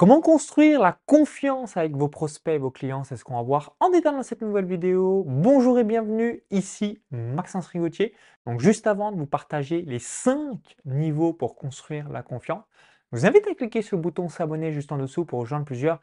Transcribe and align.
Comment 0.00 0.22
construire 0.22 0.80
la 0.80 0.98
confiance 1.04 1.76
avec 1.76 1.94
vos 1.94 2.08
prospects 2.08 2.54
et 2.54 2.56
vos 2.56 2.70
clients 2.70 3.04
C'est 3.04 3.16
ce 3.16 3.22
qu'on 3.22 3.34
va 3.34 3.42
voir 3.42 3.76
en 3.80 3.90
détail 3.90 4.14
dans 4.14 4.22
cette 4.22 4.40
nouvelle 4.40 4.64
vidéo. 4.64 5.24
Bonjour 5.26 5.78
et 5.78 5.84
bienvenue, 5.84 6.42
ici 6.50 7.02
Maxence 7.10 7.66
Rigotier. 7.66 8.14
Donc 8.46 8.60
juste 8.60 8.86
avant 8.86 9.12
de 9.12 9.18
vous 9.18 9.26
partager 9.26 9.82
les 9.82 9.98
5 9.98 10.56
niveaux 10.86 11.34
pour 11.34 11.54
construire 11.54 12.08
la 12.08 12.22
confiance, 12.22 12.64
je 13.12 13.18
vous 13.18 13.26
invite 13.26 13.46
à 13.46 13.54
cliquer 13.54 13.82
sur 13.82 13.98
le 13.98 14.02
bouton 14.02 14.30
s'abonner 14.30 14.72
juste 14.72 14.90
en 14.90 14.96
dessous 14.96 15.26
pour 15.26 15.40
rejoindre 15.40 15.66
plusieurs 15.66 16.00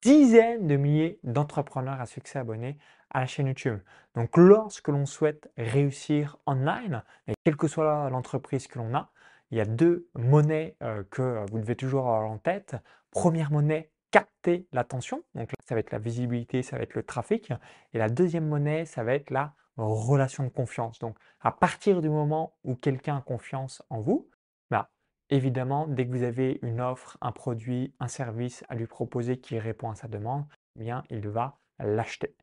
dizaines 0.00 0.68
de 0.68 0.76
milliers 0.76 1.18
d'entrepreneurs 1.24 2.00
à 2.00 2.06
succès 2.06 2.38
abonnés 2.38 2.78
à 3.10 3.18
la 3.18 3.26
chaîne 3.26 3.48
YouTube. 3.48 3.80
Donc 4.14 4.36
lorsque 4.36 4.86
l'on 4.86 5.06
souhaite 5.06 5.50
réussir 5.58 6.36
online, 6.46 7.02
et 7.26 7.32
quelle 7.42 7.56
que 7.56 7.66
soit 7.66 8.10
l'entreprise 8.10 8.68
que 8.68 8.78
l'on 8.78 8.94
a, 8.94 9.10
il 9.50 9.58
y 9.58 9.60
a 9.60 9.64
deux 9.64 10.08
monnaies 10.14 10.76
euh, 10.82 11.02
que 11.10 11.44
vous 11.50 11.58
devez 11.58 11.76
toujours 11.76 12.06
avoir 12.08 12.30
en 12.30 12.38
tête. 12.38 12.76
Première 13.10 13.50
monnaie, 13.50 13.90
capter 14.10 14.66
l'attention. 14.72 15.22
Donc 15.34 15.50
là, 15.50 15.56
ça 15.66 15.74
va 15.74 15.80
être 15.80 15.90
la 15.90 15.98
visibilité, 15.98 16.62
ça 16.62 16.76
va 16.76 16.82
être 16.82 16.94
le 16.94 17.02
trafic. 17.02 17.52
Et 17.92 17.98
la 17.98 18.08
deuxième 18.08 18.46
monnaie, 18.46 18.84
ça 18.84 19.02
va 19.02 19.14
être 19.14 19.30
la 19.30 19.54
relation 19.76 20.44
de 20.44 20.48
confiance. 20.48 20.98
Donc 20.98 21.16
à 21.40 21.52
partir 21.52 22.00
du 22.00 22.08
moment 22.08 22.54
où 22.64 22.74
quelqu'un 22.74 23.16
a 23.16 23.22
confiance 23.22 23.82
en 23.90 24.00
vous, 24.00 24.28
bah, 24.70 24.90
évidemment, 25.30 25.86
dès 25.86 26.06
que 26.06 26.12
vous 26.12 26.22
avez 26.22 26.58
une 26.62 26.80
offre, 26.80 27.18
un 27.20 27.32
produit, 27.32 27.94
un 27.98 28.08
service 28.08 28.64
à 28.68 28.74
lui 28.74 28.86
proposer 28.86 29.38
qui 29.38 29.58
répond 29.58 29.90
à 29.90 29.94
sa 29.94 30.08
demande, 30.08 30.44
eh 30.78 30.90
il 31.10 31.28
va 31.28 31.58
l'acheter. 31.78 32.36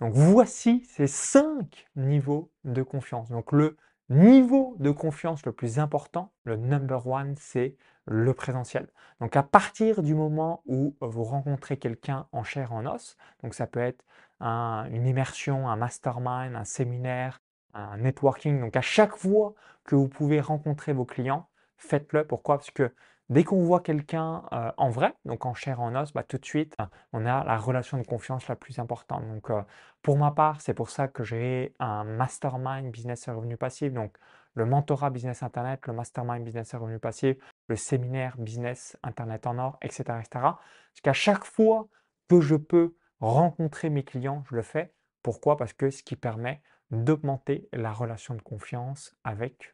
Donc 0.00 0.12
voici 0.14 0.84
ces 0.86 1.06
cinq 1.06 1.86
niveaux 1.96 2.50
de 2.64 2.82
confiance. 2.82 3.30
Donc 3.30 3.52
le 3.52 3.76
niveau 4.08 4.76
de 4.78 4.90
confiance 4.90 5.44
le 5.46 5.52
plus 5.52 5.78
important, 5.78 6.32
le 6.44 6.56
number 6.56 7.06
one, 7.06 7.34
c'est 7.38 7.76
le 8.06 8.34
présentiel. 8.34 8.88
Donc 9.20 9.36
à 9.36 9.42
partir 9.42 10.02
du 10.02 10.14
moment 10.14 10.62
où 10.66 10.94
vous 11.00 11.24
rencontrez 11.24 11.78
quelqu'un 11.78 12.26
en 12.32 12.44
chair 12.44 12.72
en 12.72 12.84
os, 12.86 13.16
donc 13.42 13.54
ça 13.54 13.66
peut 13.66 13.80
être 13.80 14.04
une 14.40 15.06
immersion, 15.06 15.68
un 15.68 15.76
mastermind, 15.76 16.54
un 16.54 16.64
séminaire, 16.64 17.40
un 17.72 17.96
networking, 17.96 18.60
donc 18.60 18.76
à 18.76 18.82
chaque 18.82 19.16
fois 19.16 19.54
que 19.84 19.94
vous 19.94 20.08
pouvez 20.08 20.40
rencontrer 20.40 20.92
vos 20.92 21.06
clients, 21.06 21.48
faites-le. 21.76 22.26
Pourquoi? 22.26 22.58
Parce 22.58 22.70
que 22.70 22.92
Dès 23.30 23.42
qu'on 23.42 23.62
voit 23.62 23.80
quelqu'un 23.80 24.42
euh, 24.52 24.70
en 24.76 24.90
vrai, 24.90 25.14
donc 25.24 25.46
en 25.46 25.54
chair 25.54 25.80
en 25.80 25.94
os, 25.94 26.12
bah, 26.12 26.22
tout 26.22 26.36
de 26.36 26.44
suite, 26.44 26.76
on 27.12 27.24
a 27.24 27.42
la 27.44 27.56
relation 27.56 27.96
de 27.96 28.06
confiance 28.06 28.48
la 28.48 28.56
plus 28.56 28.78
importante. 28.78 29.26
Donc, 29.26 29.50
euh, 29.50 29.62
pour 30.02 30.18
ma 30.18 30.30
part, 30.30 30.60
c'est 30.60 30.74
pour 30.74 30.90
ça 30.90 31.08
que 31.08 31.24
j'ai 31.24 31.74
un 31.78 32.04
mastermind 32.04 32.90
business 32.90 33.26
et 33.26 33.30
revenu 33.30 33.56
passif. 33.56 33.92
Donc, 33.94 34.14
le 34.52 34.66
mentorat 34.66 35.08
business 35.08 35.42
internet, 35.42 35.86
le 35.86 35.94
mastermind 35.94 36.44
business 36.44 36.74
et 36.74 36.76
revenu 36.76 36.98
passif, 36.98 37.36
le 37.68 37.76
séminaire 37.76 38.36
business 38.38 38.96
internet 39.02 39.46
en 39.46 39.58
or, 39.58 39.78
etc. 39.80 40.02
etc. 40.20 40.28
Parce 40.32 41.00
qu'à 41.02 41.14
chaque 41.14 41.44
fois 41.44 41.88
que 42.28 42.42
je 42.42 42.56
peux 42.56 42.94
rencontrer 43.20 43.88
mes 43.88 44.04
clients, 44.04 44.44
je 44.50 44.56
le 44.56 44.62
fais. 44.62 44.92
Pourquoi? 45.22 45.56
Parce 45.56 45.72
que 45.72 45.88
ce 45.90 46.02
qui 46.02 46.16
permet 46.16 46.60
d'augmenter 46.90 47.68
la 47.72 47.92
relation 47.92 48.34
de 48.34 48.42
confiance 48.42 49.16
avec 49.24 49.73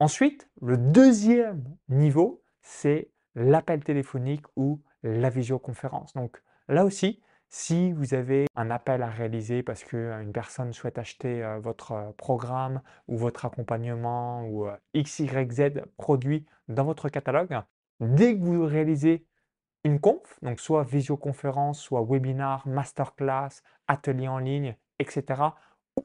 Ensuite, 0.00 0.48
le 0.62 0.76
deuxième 0.76 1.64
niveau, 1.88 2.42
c'est 2.62 3.10
l'appel 3.34 3.82
téléphonique 3.82 4.46
ou 4.56 4.80
la 5.02 5.28
visioconférence. 5.28 6.12
Donc 6.14 6.40
là 6.68 6.84
aussi, 6.84 7.20
si 7.48 7.92
vous 7.92 8.14
avez 8.14 8.46
un 8.54 8.70
appel 8.70 9.02
à 9.02 9.08
réaliser 9.08 9.62
parce 9.62 9.82
qu'une 9.82 10.32
personne 10.32 10.72
souhaite 10.72 10.98
acheter 10.98 11.42
euh, 11.42 11.58
votre 11.58 11.92
euh, 11.92 12.12
programme 12.16 12.82
ou 13.08 13.16
votre 13.16 13.46
accompagnement 13.46 14.44
ou 14.44 14.66
euh, 14.66 14.76
XYZ 14.94 15.82
produit 15.96 16.46
dans 16.68 16.84
votre 16.84 17.08
catalogue, 17.08 17.58
dès 18.00 18.38
que 18.38 18.44
vous 18.44 18.66
réalisez 18.66 19.26
une 19.82 19.98
conf, 19.98 20.38
donc 20.42 20.60
soit 20.60 20.84
visioconférence, 20.84 21.80
soit 21.80 22.04
webinar, 22.08 22.68
masterclass, 22.68 23.62
atelier 23.86 24.28
en 24.28 24.38
ligne, 24.38 24.76
etc., 24.98 25.42
ou 25.96 26.04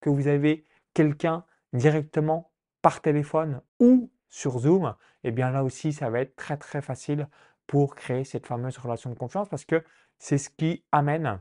que 0.00 0.10
vous 0.10 0.28
avez 0.28 0.64
quelqu'un 0.94 1.44
directement 1.72 2.52
par 2.84 3.00
téléphone 3.00 3.62
ou 3.80 4.10
sur 4.28 4.58
Zoom, 4.58 4.94
eh 5.22 5.30
bien 5.30 5.50
là 5.50 5.64
aussi, 5.64 5.94
ça 5.94 6.10
va 6.10 6.20
être 6.20 6.36
très 6.36 6.58
très 6.58 6.82
facile 6.82 7.28
pour 7.66 7.94
créer 7.94 8.24
cette 8.24 8.46
fameuse 8.46 8.76
relation 8.76 9.08
de 9.08 9.14
confiance 9.14 9.48
parce 9.48 9.64
que 9.64 9.82
c'est 10.18 10.36
ce 10.36 10.50
qui 10.50 10.84
amène, 10.92 11.40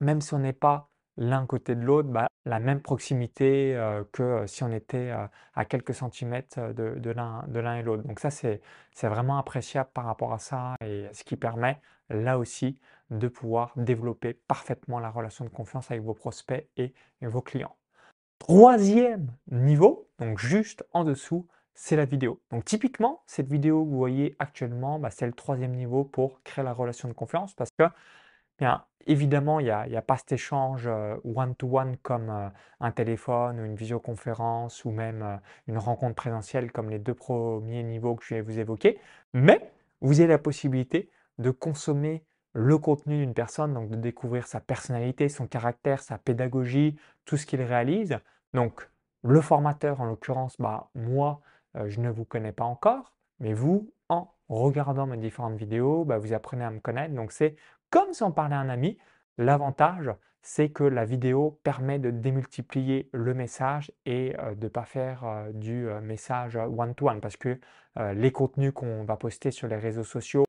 même 0.00 0.22
si 0.22 0.32
on 0.32 0.38
n'est 0.38 0.54
pas 0.54 0.88
l'un 1.18 1.44
côté 1.44 1.74
de 1.74 1.82
l'autre, 1.82 2.08
bah, 2.08 2.26
la 2.46 2.58
même 2.58 2.80
proximité 2.80 3.76
euh, 3.76 4.02
que 4.12 4.22
euh, 4.22 4.46
si 4.46 4.64
on 4.64 4.72
était 4.72 5.10
euh, 5.10 5.26
à 5.52 5.66
quelques 5.66 5.92
centimètres 5.92 6.72
de, 6.72 6.94
de 6.98 7.10
l'un 7.10 7.76
et 7.76 7.82
l'autre. 7.82 8.04
Donc 8.04 8.18
ça, 8.18 8.30
c'est 8.30 8.62
vraiment 9.02 9.36
appréciable 9.36 9.90
par 9.92 10.06
rapport 10.06 10.32
à 10.32 10.38
ça 10.38 10.76
et 10.82 11.06
ce 11.12 11.22
qui 11.22 11.36
permet 11.36 11.82
là 12.08 12.38
aussi 12.38 12.78
de 13.10 13.28
pouvoir 13.28 13.74
développer 13.76 14.32
parfaitement 14.32 15.00
la 15.00 15.10
relation 15.10 15.44
de 15.44 15.50
confiance 15.50 15.90
avec 15.90 16.02
vos 16.02 16.14
prospects 16.14 16.66
et 16.78 16.94
vos 17.20 17.42
clients. 17.42 17.76
Troisième 18.42 19.30
niveau, 19.52 20.08
donc 20.22 20.38
juste 20.38 20.84
en 20.92 21.02
dessous, 21.02 21.48
c'est 21.74 21.96
la 21.96 22.04
vidéo. 22.04 22.40
Donc 22.52 22.64
typiquement, 22.64 23.22
cette 23.26 23.50
vidéo 23.50 23.84
que 23.84 23.90
vous 23.90 23.96
voyez 23.96 24.36
actuellement, 24.38 25.00
bah, 25.00 25.10
c'est 25.10 25.26
le 25.26 25.32
troisième 25.32 25.72
niveau 25.72 26.04
pour 26.04 26.42
créer 26.44 26.64
la 26.64 26.72
relation 26.72 27.08
de 27.08 27.12
confiance 27.12 27.54
parce 27.54 27.70
que, 27.76 27.84
bien 28.58 28.84
évidemment, 29.06 29.58
il 29.58 29.64
n'y 29.64 29.96
a, 29.96 30.02
pas 30.02 30.16
cet 30.16 30.30
échange 30.30 30.86
euh, 30.86 31.16
one-to-one 31.24 31.96
comme 32.02 32.30
euh, 32.30 32.48
un 32.78 32.92
téléphone 32.92 33.58
ou 33.58 33.64
une 33.64 33.74
visioconférence 33.74 34.84
ou 34.84 34.92
même 34.92 35.22
euh, 35.22 35.36
une 35.66 35.78
rencontre 35.78 36.14
présentielle 36.14 36.70
comme 36.70 36.88
les 36.88 37.00
deux 37.00 37.14
premiers 37.14 37.82
niveaux 37.82 38.14
que 38.14 38.24
je 38.24 38.36
vais 38.36 38.42
vous 38.42 38.60
évoquer, 38.60 39.00
mais 39.32 39.72
vous 40.02 40.20
avez 40.20 40.28
la 40.28 40.38
possibilité 40.38 41.10
de 41.38 41.50
consommer 41.50 42.24
le 42.52 42.78
contenu 42.78 43.16
d'une 43.18 43.34
personne, 43.34 43.74
donc 43.74 43.90
de 43.90 43.96
découvrir 43.96 44.46
sa 44.46 44.60
personnalité, 44.60 45.28
son 45.28 45.48
caractère, 45.48 46.00
sa 46.00 46.18
pédagogie, 46.18 46.96
tout 47.24 47.36
ce 47.36 47.44
qu'il 47.46 47.62
réalise. 47.62 48.18
Donc, 48.54 48.91
le 49.22 49.40
formateur, 49.40 50.00
en 50.00 50.06
l'occurrence, 50.06 50.56
bah, 50.58 50.90
moi, 50.94 51.40
euh, 51.76 51.88
je 51.88 52.00
ne 52.00 52.10
vous 52.10 52.24
connais 52.24 52.52
pas 52.52 52.64
encore, 52.64 53.14
mais 53.38 53.54
vous, 53.54 53.92
en 54.08 54.34
regardant 54.48 55.06
mes 55.06 55.16
différentes 55.16 55.56
vidéos, 55.56 56.04
bah, 56.04 56.18
vous 56.18 56.32
apprenez 56.32 56.64
à 56.64 56.70
me 56.70 56.80
connaître. 56.80 57.14
Donc, 57.14 57.32
c'est 57.32 57.56
comme 57.90 58.12
si 58.12 58.22
on 58.22 58.32
parlait 58.32 58.56
à 58.56 58.58
un 58.58 58.68
ami. 58.68 58.98
L'avantage, 59.38 60.10
c'est 60.42 60.70
que 60.70 60.82
la 60.82 61.04
vidéo 61.04 61.60
permet 61.62 62.00
de 62.00 62.10
démultiplier 62.10 63.08
le 63.12 63.32
message 63.32 63.92
et 64.06 64.34
euh, 64.40 64.54
de 64.54 64.64
ne 64.64 64.68
pas 64.68 64.84
faire 64.84 65.24
euh, 65.24 65.52
du 65.52 65.86
message 66.02 66.56
one-to-one, 66.56 67.20
parce 67.20 67.36
que 67.36 67.58
les 68.14 68.32
contenus 68.32 68.72
qu'on 68.72 69.04
va 69.04 69.18
poster 69.18 69.50
sur 69.50 69.68
les 69.68 69.76
réseaux 69.76 70.02
sociaux, 70.02 70.44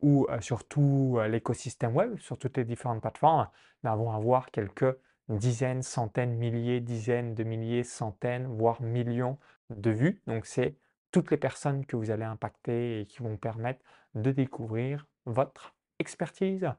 ou 0.00 0.26
sur 0.40 0.66
tout 0.66 1.18
l'écosystème 1.28 1.94
web, 1.94 2.16
sur 2.18 2.38
toutes 2.38 2.56
les 2.56 2.64
différentes 2.64 3.02
plateformes, 3.02 3.48
nous 3.82 3.96
vont 3.96 4.12
avoir 4.12 4.50
quelques 4.50 4.96
dizaines, 5.28 5.82
centaines, 5.82 6.34
milliers, 6.34 6.80
dizaines 6.80 7.34
de 7.34 7.44
milliers, 7.44 7.84
centaines, 7.84 8.46
voire 8.46 8.80
millions 8.82 9.38
de 9.70 9.90
vues. 9.90 10.22
Donc 10.26 10.46
c'est 10.46 10.76
toutes 11.10 11.30
les 11.30 11.36
personnes 11.36 11.86
que 11.86 11.96
vous 11.96 12.10
allez 12.10 12.24
impacter 12.24 13.00
et 13.00 13.06
qui 13.06 13.22
vont 13.22 13.36
permettre 13.36 13.84
de 14.14 14.30
découvrir 14.30 15.06
votre 15.24 15.74
expertise. 15.98 16.70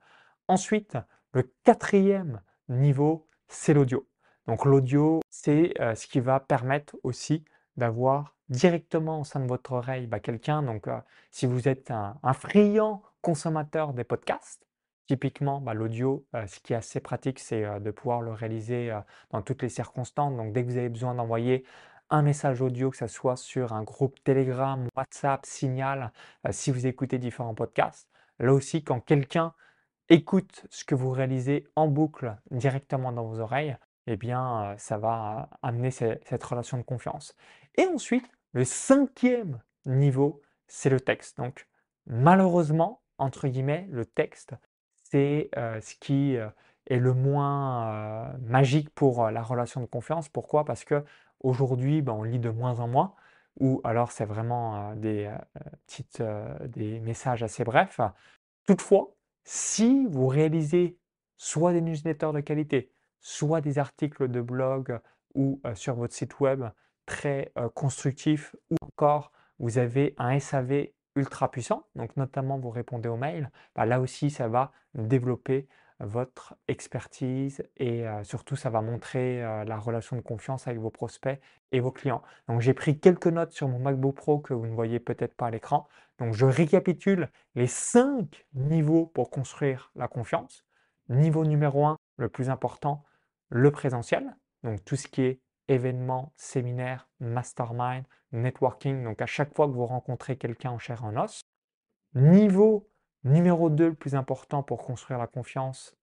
Ensuite, 0.47 0.97
le 1.34 1.52
quatrième 1.63 2.41
niveau, 2.69 3.28
c'est 3.47 3.74
l'audio. 3.74 4.07
Donc 4.47 4.66
l'audio, 4.66 5.22
c'est 5.30 5.74
ce 5.96 6.07
qui 6.07 6.19
va 6.19 6.40
permettre 6.40 6.96
aussi 7.03 7.44
d'avoir 7.75 8.36
directement 8.50 9.19
au 9.19 9.24
sein 9.24 9.40
de 9.41 9.47
votre 9.47 9.74
oreille 9.74 10.07
bah, 10.07 10.19
quelqu'un. 10.19 10.63
Donc 10.63 10.88
si 11.31 11.46
vous 11.46 11.68
êtes 11.68 11.91
un 11.91 12.34
friand 12.34 13.02
consommateur 13.22 13.94
des 13.94 14.03
podcasts. 14.03 14.66
Typiquement, 15.07 15.62
bah, 15.62 15.73
l'audio, 15.73 16.25
euh, 16.35 16.45
ce 16.47 16.59
qui 16.59 16.73
est 16.73 16.75
assez 16.75 17.00
pratique, 17.00 17.40
c'est 17.40 17.63
euh, 17.63 17.79
de 17.79 17.91
pouvoir 17.91 18.22
le 18.22 18.31
réaliser 18.31 18.91
euh, 18.91 19.00
dans 19.31 19.41
toutes 19.41 19.62
les 19.62 19.69
circonstances. 19.69 20.35
Donc, 20.35 20.51
dès 20.51 20.66
que 20.66 20.69
vous 20.69 20.78
avez 20.78 20.90
besoin 20.90 21.16
d'envoyer 21.16 21.63
un 22.09 22.22
message 22.22 22.62
audio, 22.62 22.90
que 22.90 22.97
ce 22.97 23.07
soit 23.07 23.38
sur 23.38 23.73
un 23.73 23.84
groupe 23.84 24.22
Telegram, 24.23 24.85
WhatsApp, 24.97 25.45
Signal, 25.45 26.12
si 26.51 26.72
vous 26.72 26.88
écoutez 26.88 27.19
différents 27.19 27.53
podcasts, 27.53 28.09
là 28.40 28.53
aussi, 28.53 28.84
quand 28.84 29.00
quelqu'un 29.01 29.54
écoute 30.09 30.65
ce 30.69 30.86
que 30.86 30.95
vous 30.95 31.12
réalisez 31.12 31.68
en 31.75 31.88
boucle 31.88 32.38
directement 32.51 33.12
dans 33.12 33.25
vos 33.25 33.39
oreilles, 33.39 33.77
eh 34.07 34.15
bien, 34.15 34.75
ça 34.77 34.98
va 34.98 35.50
amener 35.62 35.92
cette 35.92 36.44
relation 36.44 36.77
de 36.77 36.83
confiance. 36.83 37.36
Et 37.75 37.86
ensuite, 37.88 38.30
le 38.54 38.63
cinquième 38.63 39.59
niveau, 39.86 40.42
c'est 40.68 40.89
le 40.89 41.01
texte. 41.01 41.38
Donc, 41.38 41.68
malheureusement, 42.06 43.01
entre 43.18 43.48
guillemets, 43.50 43.88
le 43.92 44.06
texte, 44.06 44.56
c'est 45.12 45.50
ce 45.56 45.95
qui 46.00 46.36
est 46.36 46.98
le 46.98 47.13
moins 47.13 48.33
magique 48.39 48.89
pour 48.92 49.30
la 49.30 49.42
relation 49.42 49.81
de 49.81 49.86
confiance. 49.86 50.30
Pourquoi? 50.30 50.65
Parce 50.65 50.83
que 50.83 51.04
aujourd'hui, 51.42 52.01
ben, 52.01 52.13
on 52.13 52.24
lit 52.24 52.39
de 52.39 52.50
moins 52.50 52.80
en 52.80 52.88
moins, 52.88 53.13
ou 53.59 53.81
alors 53.83 54.12
c'est 54.12 54.25
vraiment 54.25 54.95
des, 54.95 55.33
petites, 55.86 56.24
des 56.68 57.00
messages 57.00 57.44
assez 57.44 57.63
brefs. 57.63 58.00
Toutefois, 58.65 59.15
si 59.44 60.06
vous 60.07 60.27
réalisez 60.27 60.98
soit 61.38 61.74
des 61.74 61.81
newsletters 61.81 62.31
de 62.33 62.39
qualité, 62.42 62.92
soit 63.21 63.62
des 63.62 63.80
articles 63.80 64.27
de 64.27 64.42
blog 64.42 65.00
ou 65.36 65.62
sur 65.74 65.95
votre 65.95 66.13
site 66.13 66.39
web 66.39 66.65
très 67.06 67.51
constructifs, 67.74 68.56
ou 68.69 68.75
encore 68.81 69.31
vous 69.59 69.77
avez 69.77 70.13
un 70.18 70.39
SAV 70.39 70.88
ultra 71.18 71.52
puissant, 71.52 71.86
donc 71.96 72.16
notamment 72.16 72.58
vous 72.58 72.69
répondez 72.69 73.10
aux 73.10 73.18
mails, 73.18 73.50
bah, 73.75 73.86
là 73.86 74.00
aussi 74.00 74.30
ça 74.30 74.48
va 74.48 74.72
développer 74.94 75.68
votre 76.00 76.56
expertise 76.68 77.64
et 77.78 78.06
surtout 78.22 78.56
ça 78.56 78.69
va 78.69 78.81
montrer 78.81 79.42
la 79.42 79.78
relation 79.78 80.16
de 80.16 80.22
confiance 80.22 80.68
avec 80.68 80.80
vos 80.80 80.92
prospects 80.92 81.42
et 81.72 81.80
vos 81.80 81.92
clients. 81.92 82.22
Donc 82.48 82.62
j'ai 82.62 82.75
pris 82.75 83.00
quelques 83.00 83.25
notes 83.25 83.52
sur 83.52 83.68
mon 83.68 83.80
MacBook 83.80 84.16
Pro 84.16 84.40
que 84.40 84.54
vous 84.54 84.68
ne 84.68 84.75
voyez 84.75 85.00
peut-être 85.00 85.34
pas 85.34 85.48
à 85.48 85.50
l'écran. 85.50 85.88
Donc 86.19 86.36
je 86.36 86.46
récapitule 86.46 87.30
les 87.56 87.66
cinq 87.66 88.46
niveaux 88.54 89.08
pour 89.08 89.31
construire 89.31 89.92
la 89.96 90.08
confiance. 90.08 90.66
Niveau 91.10 91.46
numéro 91.46 91.88
un, 91.88 91.98
le 92.18 92.30
plus 92.30 92.52
important, 92.52 93.04
le 93.50 93.72
présentiel. 93.72 94.36
Donc 94.64 94.86
tout 94.86 94.98
ce 94.98 95.08
qui 95.08 95.24
est 95.24 95.40
événements, 95.68 96.34
séminaires, 96.36 97.10
mastermind, 97.19 98.04
networking. 98.31 99.04
Donc 99.04 99.22
à 99.22 99.25
chaque 99.25 99.54
fois 99.56 99.68
que 99.68 99.74
vous 99.74 99.86
rencontrez 99.86 100.38
quelqu'un 100.38 100.72
en 100.72 100.80
chair 100.80 101.04
en 101.04 101.16
os. 101.18 101.42
Niveau 102.14 102.90
numéro 103.24 103.69
2, 103.69 103.90
le 103.90 103.94
plus 103.94 104.16
important 104.16 104.64
pour 104.64 104.84
construire 104.84 105.19
la 105.19 105.28
confiance, 105.28 105.96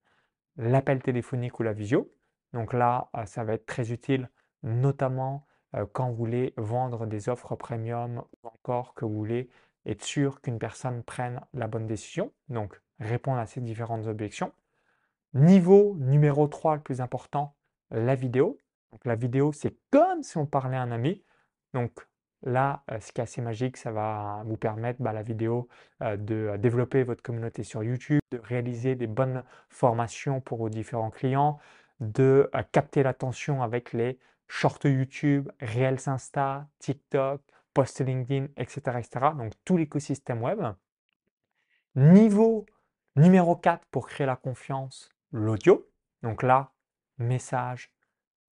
l'appel 0.57 1.01
téléphonique 1.01 1.59
ou 1.59 1.63
la 1.63 1.73
visio. 1.73 2.11
Donc 2.53 2.73
là, 2.73 3.09
euh, 3.17 3.25
ça 3.25 3.43
va 3.43 3.53
être 3.53 3.65
très 3.65 3.91
utile, 3.91 4.29
notamment 4.63 5.45
euh, 5.75 5.85
quand 5.91 6.09
vous 6.09 6.15
voulez 6.15 6.53
vendre 6.57 7.05
des 7.05 7.29
offres 7.29 7.55
premium 7.55 8.23
ou 8.43 8.47
encore 8.47 8.93
que 8.93 9.05
vous 9.05 9.15
voulez 9.15 9.49
être 9.85 10.03
sûr 10.03 10.41
qu'une 10.41 10.59
personne 10.59 11.03
prenne 11.03 11.41
la 11.53 11.67
bonne 11.67 11.87
décision. 11.87 12.31
Donc 12.49 12.81
répondre 12.99 13.39
à 13.39 13.45
ces 13.45 13.61
différentes 13.61 14.07
objections. 14.07 14.53
Niveau 15.33 15.95
numéro 15.99 16.47
3, 16.47 16.75
le 16.75 16.81
plus 16.81 17.01
important, 17.01 17.55
la 17.91 18.15
vidéo. 18.15 18.57
La 19.03 19.15
vidéo, 19.15 19.51
c'est 19.51 19.75
comme 19.91 20.23
si 20.23 20.37
on 20.37 20.45
parlait 20.45 20.77
à 20.77 20.81
un 20.81 20.91
ami. 20.91 21.23
Donc 21.73 22.07
là, 22.43 22.83
euh, 22.91 22.99
ce 22.99 23.11
qui 23.11 23.21
est 23.21 23.23
assez 23.23 23.41
magique, 23.41 23.77
ça 23.77 23.91
va 23.91 24.43
vous 24.45 24.57
permettre, 24.57 25.01
bah, 25.01 25.13
la 25.13 25.23
vidéo, 25.23 25.67
euh, 26.01 26.17
de 26.17 26.35
euh, 26.35 26.57
développer 26.57 27.03
votre 27.03 27.21
communauté 27.21 27.63
sur 27.63 27.83
YouTube, 27.83 28.21
de 28.31 28.39
réaliser 28.39 28.95
des 28.95 29.07
bonnes 29.07 29.43
formations 29.69 30.41
pour 30.41 30.59
vos 30.59 30.69
différents 30.69 31.11
clients, 31.11 31.59
de 31.99 32.49
capter 32.71 33.03
l'attention 33.03 33.63
avec 33.63 33.93
les 33.93 34.19
shorts 34.47 34.79
YouTube, 34.83 35.49
Reels 35.61 36.07
Insta, 36.07 36.67
TikTok, 36.79 37.41
post 37.73 38.01
LinkedIn, 38.01 38.47
etc., 38.57 38.97
etc. 38.99 39.27
Donc 39.37 39.53
tout 39.63 39.77
l'écosystème 39.77 40.41
web. 40.41 40.61
Niveau 41.95 42.65
numéro 43.15 43.55
4 43.55 43.85
pour 43.91 44.07
créer 44.07 44.27
la 44.27 44.35
confiance, 44.35 45.09
l'audio. 45.31 45.87
Donc 46.21 46.43
là, 46.43 46.71
message, 47.17 47.94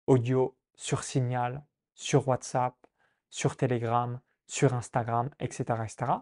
audio 0.07 0.57
sur 0.75 1.03
Signal, 1.03 1.63
sur 1.93 2.27
WhatsApp, 2.27 2.75
sur 3.29 3.55
Telegram, 3.55 4.19
sur 4.47 4.73
Instagram, 4.73 5.29
etc. 5.39 5.65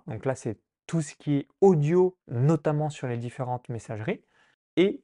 Donc 0.07 0.25
là, 0.25 0.35
c'est 0.35 0.59
tout 0.87 1.01
ce 1.01 1.15
qui 1.15 1.37
est 1.37 1.47
audio, 1.61 2.17
notamment 2.27 2.89
sur 2.89 3.07
les 3.07 3.17
différentes 3.17 3.69
messageries. 3.69 4.23
Et 4.75 5.03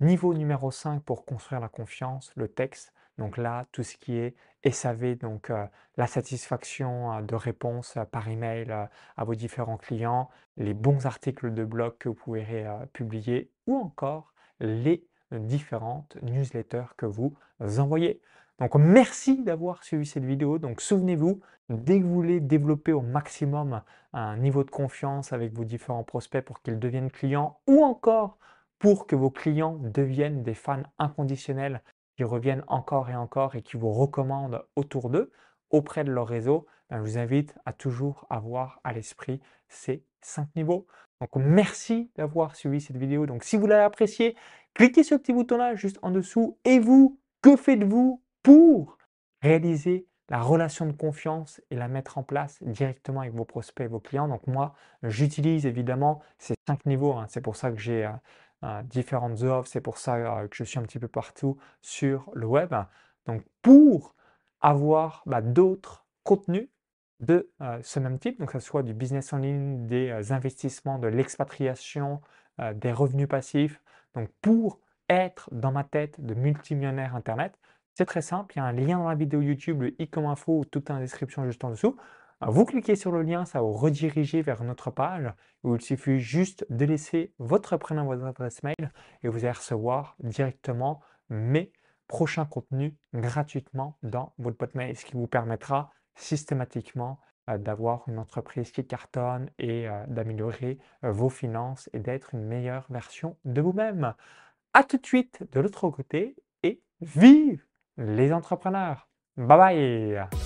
niveau 0.00 0.34
numéro 0.34 0.70
5 0.70 1.02
pour 1.02 1.24
construire 1.24 1.60
la 1.60 1.68
confiance, 1.68 2.32
le 2.36 2.48
texte. 2.48 2.92
Donc 3.18 3.38
là, 3.38 3.66
tout 3.72 3.82
ce 3.82 3.96
qui 3.96 4.16
est 4.16 4.34
SAV, 4.70 5.16
donc 5.16 5.50
euh, 5.50 5.66
la 5.96 6.06
satisfaction 6.06 7.12
euh, 7.12 7.22
de 7.22 7.34
réponse 7.34 7.96
euh, 7.96 8.04
par 8.04 8.28
email 8.28 8.70
à 9.16 9.24
vos 9.24 9.34
différents 9.34 9.78
clients, 9.78 10.28
les 10.56 10.74
bons 10.74 11.06
articles 11.06 11.52
de 11.54 11.64
blog 11.64 11.96
que 11.98 12.08
vous 12.08 12.14
pouvez 12.14 12.66
publier 12.92 13.50
ou 13.66 13.76
encore 13.76 14.34
les 14.60 15.06
différentes 15.32 16.16
newsletters 16.22 16.94
que 16.96 17.06
vous 17.06 17.34
envoyez. 17.78 18.20
Donc 18.58 18.74
merci 18.74 19.42
d'avoir 19.42 19.84
suivi 19.84 20.06
cette 20.06 20.24
vidéo. 20.24 20.58
Donc 20.58 20.80
souvenez-vous, 20.80 21.40
dès 21.68 22.00
que 22.00 22.04
vous 22.04 22.14
voulez 22.14 22.40
développer 22.40 22.92
au 22.92 23.02
maximum 23.02 23.82
un 24.12 24.36
niveau 24.36 24.64
de 24.64 24.70
confiance 24.70 25.32
avec 25.32 25.52
vos 25.52 25.64
différents 25.64 26.04
prospects 26.04 26.44
pour 26.44 26.62
qu'ils 26.62 26.78
deviennent 26.78 27.10
clients 27.10 27.58
ou 27.66 27.82
encore 27.84 28.38
pour 28.78 29.06
que 29.06 29.16
vos 29.16 29.30
clients 29.30 29.78
deviennent 29.80 30.42
des 30.42 30.54
fans 30.54 30.82
inconditionnels 30.98 31.82
qui 32.16 32.24
reviennent 32.24 32.64
encore 32.66 33.10
et 33.10 33.16
encore 33.16 33.56
et 33.56 33.62
qui 33.62 33.76
vous 33.76 33.92
recommandent 33.92 34.64
autour 34.74 35.10
d'eux, 35.10 35.30
auprès 35.70 36.04
de 36.04 36.10
leur 36.10 36.28
réseau, 36.28 36.66
ben, 36.90 36.98
je 36.98 37.02
vous 37.02 37.18
invite 37.18 37.54
à 37.64 37.72
toujours 37.72 38.26
avoir 38.30 38.80
à 38.84 38.92
l'esprit 38.92 39.40
ces 39.68 40.04
cinq 40.20 40.48
niveaux. 40.56 40.86
Donc 41.20 41.30
merci 41.36 42.10
d'avoir 42.16 42.56
suivi 42.56 42.80
cette 42.80 42.96
vidéo. 42.96 43.26
Donc 43.26 43.44
si 43.44 43.56
vous 43.56 43.66
l'avez 43.66 43.84
apprécié, 43.84 44.36
cliquez 44.74 45.02
sur 45.02 45.16
le 45.16 45.22
petit 45.22 45.32
bouton 45.32 45.56
là 45.56 45.74
juste 45.74 45.98
en 46.02 46.10
dessous. 46.10 46.58
Et 46.64 46.78
vous, 46.78 47.18
que 47.42 47.56
faites-vous 47.56 48.22
pour 48.42 48.98
réaliser 49.42 50.06
la 50.28 50.40
relation 50.40 50.86
de 50.86 50.92
confiance 50.92 51.60
et 51.70 51.76
la 51.76 51.88
mettre 51.88 52.18
en 52.18 52.22
place 52.22 52.62
directement 52.62 53.20
avec 53.20 53.34
vos 53.34 53.44
prospects 53.44 53.84
et 53.84 53.88
vos 53.88 54.00
clients? 54.00 54.28
Donc 54.28 54.46
moi, 54.46 54.74
j'utilise 55.02 55.66
évidemment 55.66 56.20
ces 56.38 56.54
cinq 56.66 56.84
niveaux. 56.86 57.14
Hein. 57.14 57.26
C'est 57.28 57.40
pour 57.40 57.56
ça 57.56 57.70
que 57.70 57.78
j'ai 57.78 58.04
euh, 58.04 58.10
euh, 58.64 58.82
différentes 58.82 59.42
offres, 59.42 59.68
c'est 59.68 59.80
pour 59.80 59.98
ça 59.98 60.16
euh, 60.16 60.48
que 60.48 60.56
je 60.56 60.64
suis 60.64 60.78
un 60.78 60.82
petit 60.82 60.98
peu 60.98 61.08
partout 61.08 61.56
sur 61.82 62.30
le 62.34 62.46
web. 62.46 62.74
Donc 63.26 63.42
pour 63.62 64.15
avoir 64.60 65.22
bah, 65.26 65.40
d'autres 65.40 66.06
contenus 66.22 66.68
de 67.20 67.50
ce 67.82 67.98
même 67.98 68.18
type, 68.18 68.38
donc 68.38 68.52
que 68.52 68.58
ce 68.58 68.66
soit 68.66 68.82
du 68.82 68.92
business 68.92 69.32
en 69.32 69.38
ligne, 69.38 69.86
des 69.86 70.32
investissements, 70.32 70.98
de 70.98 71.08
l'expatriation, 71.08 72.20
des 72.74 72.92
revenus 72.92 73.26
passifs, 73.26 73.80
donc 74.14 74.28
pour 74.42 74.80
être 75.08 75.48
dans 75.50 75.72
ma 75.72 75.82
tête 75.82 76.20
de 76.20 76.34
multimillionnaire 76.34 77.16
Internet, 77.16 77.58
c'est 77.94 78.04
très 78.04 78.20
simple, 78.20 78.52
il 78.54 78.58
y 78.58 78.60
a 78.60 78.66
un 78.66 78.72
lien 78.72 78.98
dans 78.98 79.08
la 79.08 79.14
vidéo 79.14 79.40
YouTube, 79.40 79.80
le 79.80 80.02
i 80.02 80.10
comme 80.10 80.26
info, 80.26 80.58
ou 80.58 80.64
tout 80.66 80.90
en 80.92 80.98
description 80.98 81.46
juste 81.46 81.64
en 81.64 81.70
dessous. 81.70 81.96
Vous 82.46 82.66
cliquez 82.66 82.96
sur 82.96 83.10
le 83.12 83.22
lien, 83.22 83.46
ça 83.46 83.62
vous 83.62 83.72
rediriger 83.72 84.42
vers 84.42 84.62
notre 84.62 84.90
page 84.90 85.32
où 85.62 85.74
il 85.74 85.80
suffit 85.80 86.18
juste 86.18 86.66
de 86.68 86.84
laisser 86.84 87.32
votre 87.38 87.78
prénom, 87.78 88.04
votre 88.04 88.26
adresse 88.26 88.62
mail 88.62 88.92
et 89.22 89.28
vous 89.28 89.38
allez 89.38 89.52
recevoir 89.52 90.16
directement 90.20 91.00
mes 91.30 91.72
prochains 92.08 92.44
contenus 92.44 92.94
gratuitement 93.14 93.98
dans 94.02 94.32
votre 94.38 94.56
boîte 94.56 94.74
mail, 94.74 94.96
ce 94.96 95.04
qui 95.04 95.14
vous 95.14 95.26
permettra 95.26 95.90
systématiquement 96.14 97.20
euh, 97.48 97.58
d'avoir 97.58 98.08
une 98.08 98.18
entreprise 98.18 98.72
qui 98.72 98.84
cartonne 98.84 99.50
et 99.58 99.88
euh, 99.88 100.04
d'améliorer 100.08 100.78
euh, 101.04 101.12
vos 101.12 101.28
finances 101.28 101.88
et 101.92 102.00
d'être 102.00 102.34
une 102.34 102.44
meilleure 102.44 102.86
version 102.90 103.36
de 103.44 103.60
vous-même. 103.60 104.14
A 104.74 104.82
tout 104.82 104.98
de 104.98 105.06
suite 105.06 105.44
de 105.52 105.60
l'autre 105.60 105.88
côté 105.90 106.36
et 106.62 106.82
vive 107.00 107.64
les 107.96 108.32
entrepreneurs. 108.32 109.08
Bye 109.36 109.58
bye 109.58 110.45